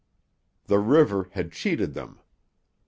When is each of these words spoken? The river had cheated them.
The 0.65 0.79
river 0.79 1.29
had 1.33 1.51
cheated 1.51 1.93
them. 1.93 2.17